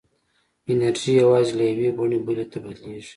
انرژي 0.71 1.11
یوازې 1.23 1.53
له 1.57 1.63
یوې 1.71 1.89
بڼې 1.97 2.17
بلې 2.25 2.45
ته 2.51 2.57
بدلېږي. 2.63 3.09